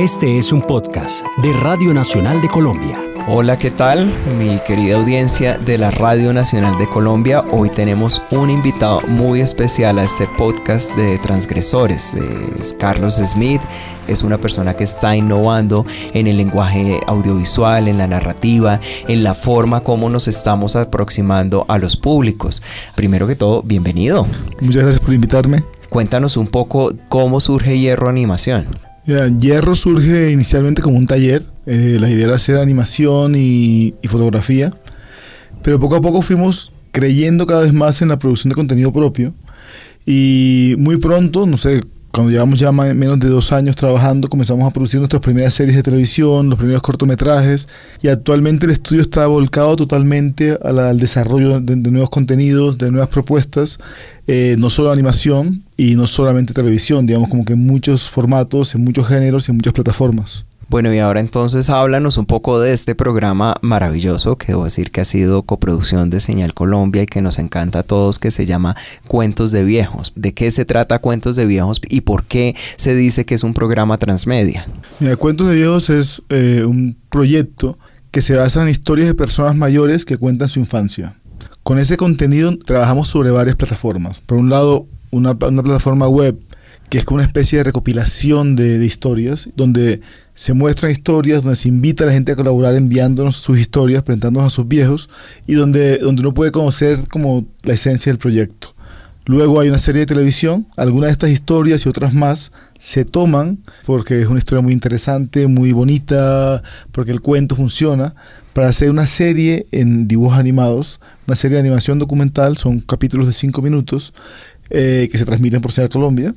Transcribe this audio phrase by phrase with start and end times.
[0.00, 2.98] Este es un podcast de Radio Nacional de Colombia.
[3.28, 4.10] Hola, ¿qué tal?
[4.38, 7.44] Mi querida audiencia de la Radio Nacional de Colombia.
[7.52, 12.14] Hoy tenemos un invitado muy especial a este podcast de transgresores.
[12.14, 13.60] Es Carlos Smith.
[14.08, 15.84] Es una persona que está innovando
[16.14, 21.76] en el lenguaje audiovisual, en la narrativa, en la forma como nos estamos aproximando a
[21.76, 22.62] los públicos.
[22.94, 24.26] Primero que todo, bienvenido.
[24.62, 25.62] Muchas gracias por invitarme.
[25.90, 28.66] Cuéntanos un poco cómo surge Hierro Animación.
[29.06, 31.44] Hierro surge inicialmente como un taller.
[31.66, 34.72] Eh, la idea era hacer animación y, y, fotografía.
[35.62, 39.34] Pero poco a poco fuimos creyendo cada vez más en la producción de contenido propio.
[40.06, 41.80] Y muy pronto, no sé,
[42.12, 45.82] cuando llevamos ya menos de dos años trabajando, comenzamos a producir nuestras primeras series de
[45.82, 47.68] televisión, los primeros cortometrajes,
[48.02, 53.78] y actualmente el estudio está volcado totalmente al desarrollo de, nuevos contenidos, de nuevas propuestas,
[54.26, 58.82] eh, no solo animación y no solamente televisión, digamos como que en muchos formatos, en
[58.82, 60.44] muchos géneros y en muchas plataformas.
[60.70, 65.00] Bueno, y ahora entonces háblanos un poco de este programa maravilloso que debo decir que
[65.00, 68.76] ha sido coproducción de Señal Colombia y que nos encanta a todos, que se llama
[69.08, 70.12] Cuentos de Viejos.
[70.14, 73.52] ¿De qué se trata Cuentos de Viejos y por qué se dice que es un
[73.52, 74.68] programa transmedia?
[75.00, 77.76] Mira, Cuentos de Viejos es eh, un proyecto
[78.12, 81.16] que se basa en historias de personas mayores que cuentan su infancia.
[81.64, 84.20] Con ese contenido trabajamos sobre varias plataformas.
[84.20, 86.38] Por un lado, una, plataforma web
[86.90, 90.00] que es como una especie de recopilación de, historias, donde
[90.40, 94.50] se muestran historias, donde se invita a la gente a colaborar enviándonos sus historias, presentándonos
[94.50, 95.10] a sus viejos,
[95.46, 98.74] y donde, donde uno puede conocer como la esencia del proyecto.
[99.26, 103.58] Luego hay una serie de televisión, algunas de estas historias y otras más se toman
[103.84, 108.14] porque es una historia muy interesante, muy bonita, porque el cuento funciona,
[108.54, 113.34] para hacer una serie en dibujos animados, una serie de animación documental, son capítulos de
[113.34, 114.14] cinco minutos
[114.70, 116.34] eh, que se transmiten por Señal Colombia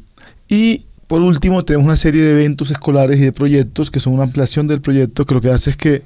[0.50, 4.23] y por último, tenemos una serie de eventos escolares y de proyectos que son una
[4.23, 6.04] ampliación del proyecto que lo que hace es que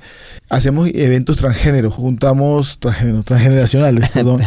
[0.50, 4.41] hacemos eventos transgéneros, juntamos transgeneracionales, perdón,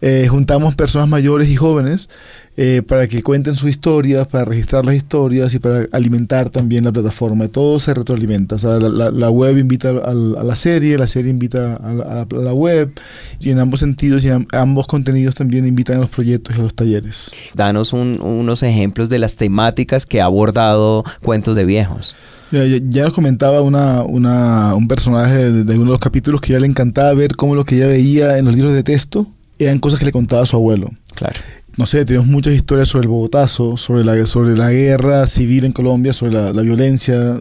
[0.00, 2.08] eh, juntamos personas mayores y jóvenes
[2.56, 6.92] eh, para que cuenten sus historias, para registrar las historias y para alimentar también la
[6.92, 7.48] plataforma.
[7.48, 8.54] Todo se retroalimenta.
[8.54, 12.92] O sea, la, web invita a, la serie, la serie invita a la, web
[13.40, 16.74] y en ambos sentidos y ambos contenidos también invitan a los proyectos y a los
[16.74, 17.28] talleres.
[17.54, 22.14] Danos unos ejemplos de las temáticas que ha abordado Cuentos de Viejos.
[22.52, 26.68] Ya, nos comentaba una, un personaje de, de uno de los capítulos que ya le
[26.68, 29.26] encantaba ver cómo lo que ella veía en los libros de texto
[29.58, 30.92] eran cosas que le contaba a su abuelo.
[31.16, 31.40] Claro
[31.76, 35.72] no sé, tenemos muchas historias sobre el Bogotazo, sobre la, sobre la guerra civil en
[35.72, 37.40] Colombia, sobre la, la violencia,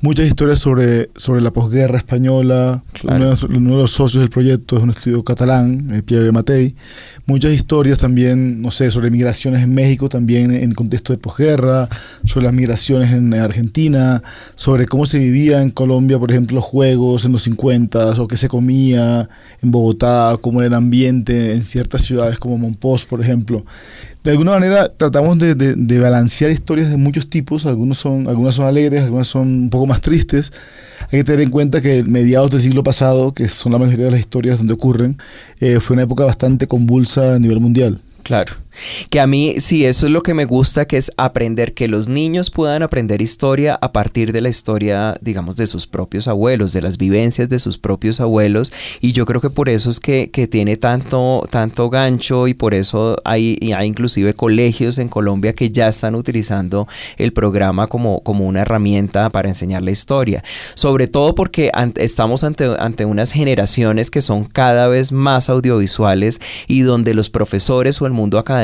[0.00, 2.82] muchas historias sobre, sobre la posguerra española.
[3.02, 6.76] Uno, de los socios del proyecto es un estudio catalán, Pierre Matei.
[7.26, 11.88] Muchas historias también, no sé, sobre migraciones en México, también en contexto de posguerra,
[12.26, 14.22] sobre las migraciones en Argentina,
[14.56, 18.36] sobre cómo se vivía en Colombia, por ejemplo, los juegos en los 50 o qué
[18.36, 19.30] se comía
[19.62, 23.64] en Bogotá, cómo era el ambiente en ciertas ciudades como Monpós, por ejemplo
[24.24, 28.64] de alguna manera tratamos de, de, balancear historias de muchos tipos, algunos son, algunas son
[28.64, 30.50] alegres, algunas son un poco más tristes.
[31.12, 34.12] Hay que tener en cuenta que mediados del siglo pasado, que son la mayoría de
[34.12, 35.18] las historias donde ocurren,
[35.60, 38.00] eh, fue una época bastante convulsa a nivel mundial.
[38.22, 38.54] Claro.
[39.10, 42.08] Que a mí sí, eso es lo que me gusta, que es aprender, que los
[42.08, 46.82] niños puedan aprender historia a partir de la historia, digamos, de sus propios abuelos, de
[46.82, 48.72] las vivencias de sus propios abuelos.
[49.00, 52.74] Y yo creo que por eso es que, que tiene tanto, tanto gancho y por
[52.74, 58.46] eso hay, hay inclusive colegios en Colombia que ya están utilizando el programa como, como
[58.46, 60.42] una herramienta para enseñar la historia.
[60.74, 66.80] Sobre todo porque estamos ante, ante unas generaciones que son cada vez más audiovisuales y
[66.80, 68.63] donde los profesores o el mundo académico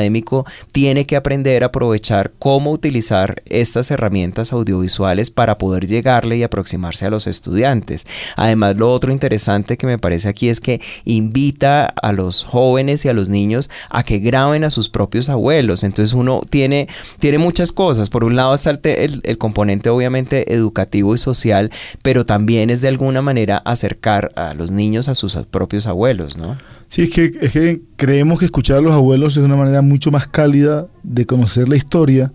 [0.71, 7.05] tiene que aprender a aprovechar cómo utilizar estas herramientas audiovisuales para poder llegarle y aproximarse
[7.05, 8.05] a los estudiantes.
[8.35, 13.09] Además, lo otro interesante que me parece aquí es que invita a los jóvenes y
[13.09, 15.83] a los niños a que graben a sus propios abuelos.
[15.83, 16.87] Entonces uno tiene,
[17.19, 18.09] tiene muchas cosas.
[18.09, 21.71] Por un lado está el, el componente obviamente educativo y social,
[22.01, 26.57] pero también es de alguna manera acercar a los niños a sus propios abuelos, ¿no?
[26.91, 30.11] Sí, es que, es que creemos que escuchar a los abuelos es una manera mucho
[30.11, 32.33] más cálida de conocer la historia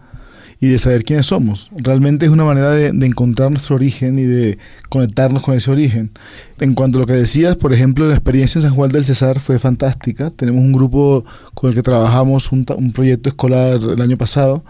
[0.59, 1.69] y de saber quiénes somos.
[1.77, 4.57] Realmente es una manera de, encontrar nuestro origen y de
[4.89, 6.11] conectarnos con ese origen.
[6.59, 9.41] En cuanto a lo que decías, por ejemplo, la experiencia en San Juan del Cesar
[9.41, 10.31] fue fantástica.
[10.31, 12.65] Tenemos un grupo con el que trabajamos un,
[12.95, 14.65] proyecto escolar el año pasado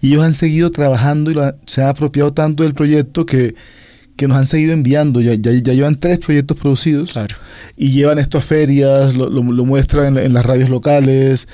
[0.00, 1.36] y ellos han seguido trabajando y
[1.66, 3.54] se han apropiado tanto del proyecto que
[4.16, 5.20] que nos han seguido enviando.
[5.20, 7.18] Ya, ya, llevan tres proyectos producidos
[7.76, 11.48] y llevan esto a ferias, lo, lo, muestran en, las radios locales.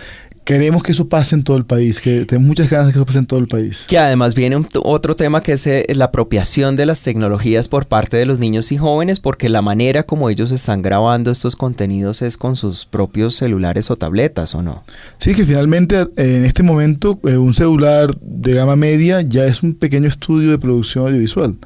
[0.44, 3.06] queremos que eso pase en todo el país, que tenemos muchas ganas de que eso
[3.06, 3.84] pase en todo el país.
[3.88, 8.16] Que además viene otro tema que es eh, la apropiación de las tecnologías por parte
[8.16, 12.36] de los niños y jóvenes, porque la manera como ellos están grabando estos contenidos es
[12.36, 14.84] con sus propios celulares o tabletas, ¿o no?
[15.18, 19.74] Sí, que finalmente en este momento eh, un celular de gama media ya es un
[19.74, 21.56] pequeño estudio de producción audiovisual.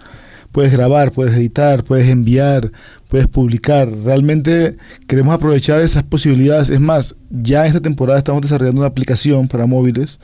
[0.52, 2.72] Puedes grabar, puedes editar, puedes enviar,
[3.08, 3.88] puedes publicar.
[4.04, 4.76] Realmente
[5.06, 6.70] queremos aprovechar esas posibilidades.
[6.70, 10.18] Es más, ya esta temporada estamos desarrollando una aplicación para móviles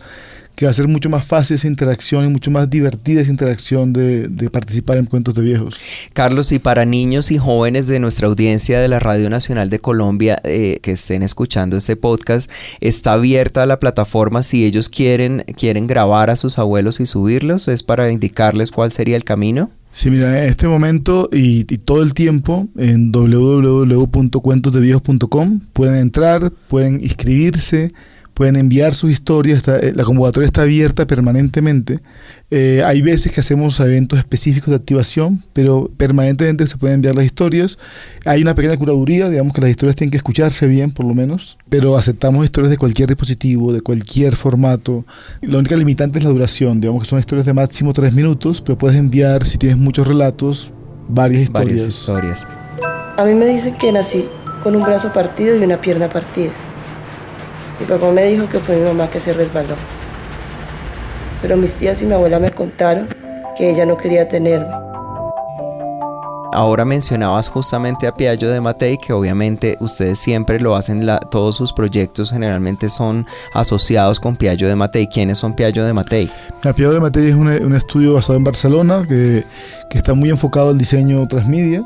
[0.56, 3.92] que va a ser mucho más fácil esa interacción y mucho más divertida esa interacción
[3.92, 5.76] de, participar en cuentos de viejos.
[6.14, 10.40] Carlos, y para niños y jóvenes de nuestra audiencia de la Radio Nacional de Colombia
[10.44, 12.50] eh, que estén escuchando este podcast,
[12.80, 17.82] está abierta la plataforma si ellos quieren, quieren grabar a sus abuelos y subirlos, es
[17.82, 19.70] para indicarles cuál sería el camino.
[19.92, 27.92] Sí, mira, en este momento y, todo el tiempo en www.cuentosdeviejos.com pueden entrar, pueden inscribirse,
[28.36, 32.00] pueden enviar sus historias, eh, la convocatoria está abierta permanentemente.
[32.50, 37.24] Eh, hay veces que hacemos eventos específicos de activación, pero permanentemente se pueden enviar las
[37.24, 37.78] historias.
[38.26, 41.56] Hay una pequeña curaduría, digamos que las historias tienen que escucharse bien, por lo menos,
[41.70, 45.06] pero aceptamos historias de cualquier dispositivo, de cualquier formato.
[45.40, 48.76] La única limitante es la duración, digamos que son historias de máximo tres minutos, pero
[48.76, 50.72] puedes enviar, si tienes muchos relatos,
[51.08, 51.74] varias historias.
[51.74, 52.46] Varias historias.
[53.16, 54.26] A mí me dicen que nací
[54.62, 56.52] con un brazo partido y una pierna partida.
[57.78, 59.74] Mi papá me dijo que fue mi mamá que se resbaló.
[61.42, 63.08] Pero mis tías y mi abuela me contaron
[63.56, 64.86] que ella no quería tenerme.
[66.52, 71.56] Ahora mencionabas justamente a Piaggio de Matei, que obviamente ustedes siempre lo hacen, la, todos
[71.56, 75.06] sus proyectos generalmente son asociados con Piaggio de Matei.
[75.06, 76.30] ¿Quiénes son Piaggio de Matei?
[76.62, 79.44] Piaggio de Matei es un, un, estudio basado en Barcelona que,
[79.90, 81.84] que está muy enfocado al diseño transmedia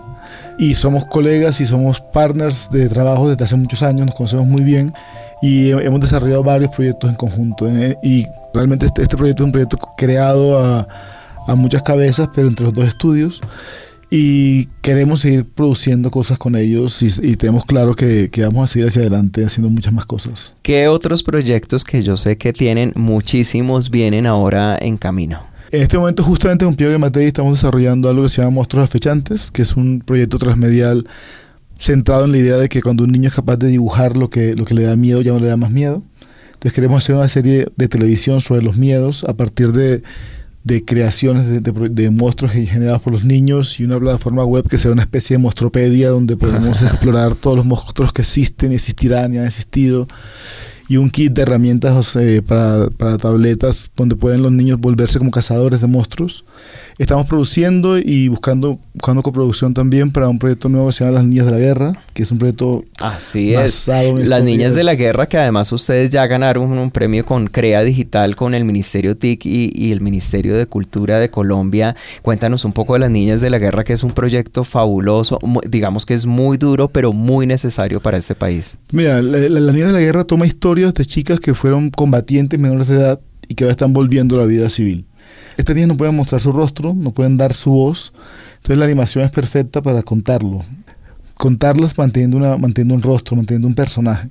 [0.59, 4.63] y somos colegas y somos partners de trabajo desde hace muchos años, nos conocemos muy
[4.63, 4.93] bien
[5.43, 7.69] y hemos desarrollado varios proyectos en conjunto.
[7.69, 10.87] Eh, y realmente este, este, proyecto es un proyecto creado a,
[11.47, 13.41] a, muchas cabezas, pero entre los dos estudios.
[14.13, 18.89] Y queremos seguir produciendo cosas con ellos y, tenemos claro que, que, vamos a seguir
[18.89, 20.55] hacia adelante haciendo muchas más cosas.
[20.63, 25.50] ¿Qué otros proyectos que yo sé que tienen muchísimos vienen ahora en camino?
[25.73, 29.53] En este momento, justamente con de Matei, estamos desarrollando algo que se llama Monstruos Afechantes,
[29.53, 31.07] que es un proyecto transmedial
[31.79, 34.57] centrado en la idea de que cuando un niño es capaz de dibujar lo que,
[34.57, 36.03] lo que le da miedo, ya no le da más miedo.
[36.47, 40.03] Entonces queremos hacer una serie de televisión sobre los miedos a partir de,
[40.65, 44.91] de creaciones de, de, monstruos generados por los niños y una plataforma web que sea
[44.91, 49.47] una especie de monstruopedia donde podemos explorar todos los monstruos que existen, existirán y han
[49.47, 50.09] existido
[50.91, 55.81] y un kit de herramientas para, para, tabletas donde pueden los niños volverse como cazadores
[55.81, 56.45] de monstruos.
[57.01, 61.25] Estamos produciendo y buscando, buscando coproducción también para un proyecto nuevo que se llama Las
[61.25, 63.89] Niñas de la Guerra, que es un proyecto Así es.
[63.89, 68.37] Las Niñas de la Guerra, que además ustedes ya ganaron un, premio con CREA Digital
[68.37, 71.97] con el Ministerio TIC y, y, el Ministerio de Cultura de Colombia.
[72.21, 76.05] Cuéntanos un poco de Las Niñas de la Guerra, que es un proyecto fabuloso, digamos
[76.05, 78.77] que es muy duro, pero muy necesario para este país.
[78.93, 82.97] Mira, Las Niñas de la Guerra toma historias de chicas que fueron combatientes menores de
[82.97, 85.07] edad y que ahora están volviendo a la vida civil.
[85.61, 88.15] Estas niñas no pueden mostrar su rostro, no pueden dar su voz,
[88.57, 90.65] entonces la animación es perfecta para contarlo.
[91.35, 94.31] Contarlas manteniendo, una, manteniendo un rostro, manteniendo un personaje.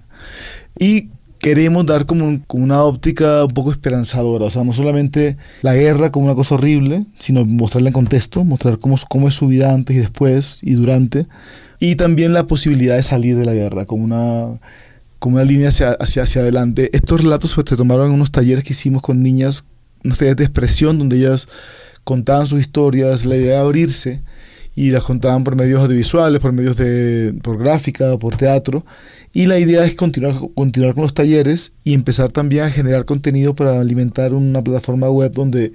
[0.80, 6.12] Y queremos dar como, una óptica un poco esperanzadora, o sea, no solamente la guerra
[6.12, 10.00] como una cosa horrible, sino mostrarla en contexto, mostrar cómo, es su vida antes y
[10.00, 11.28] después y durante,
[11.80, 14.60] y también la posibilidad de salir de la guerra como una,
[15.20, 16.90] como una línea hacia, hacia, hacia adelante.
[16.92, 19.64] Estos relatos pues, se tomaron en unos talleres que hicimos con niñas
[20.04, 21.48] unos talleres de expresión donde ellas
[22.04, 24.22] contaban sus historias, la idea de abrirse
[24.76, 28.86] y las contaban por medios audiovisuales, por medios de por gráfica, por teatro
[29.34, 33.56] y la idea es continuar continuar con los talleres y empezar también a generar contenido
[33.56, 35.74] para alimentar una plataforma web donde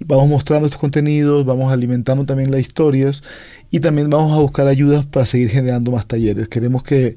[0.00, 3.22] vamos mostrando estos contenidos, vamos alimentando también las historias
[3.70, 6.48] y también vamos a buscar ayudas para seguir generando más talleres.
[6.48, 7.16] Queremos que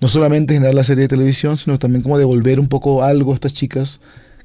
[0.00, 3.34] no solamente generar la serie de televisión, sino también como devolver un poco algo a
[3.34, 4.00] estas chicas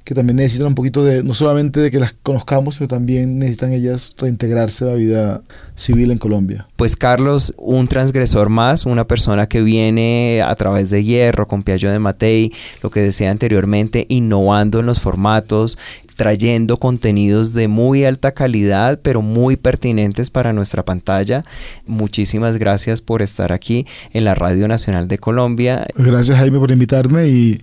[0.05, 3.73] que también necesitan un poquito de, no solamente de que las conozcamos, sino también necesitan
[3.73, 5.41] ellas reintegrarse a la vida
[5.75, 6.67] civil en Colombia.
[6.75, 11.91] Pues Carlos, un transgresor más, una persona que viene a través de Hierro, con Piaggio
[11.91, 15.79] de Matei, lo que decía anteriormente, innovando en los formatos,
[16.15, 21.43] trayendo contenidos de muy alta calidad, pero muy pertinentes para nuestra pantalla.
[21.87, 25.87] Muchísimas gracias por estar aquí en la Radio Nacional de Colombia.
[25.95, 27.61] Gracias Jaime por invitarme y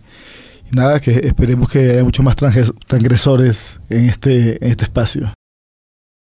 [0.75, 5.33] nada, que esperemos que haya muchos más transgresores en este, en este espacio.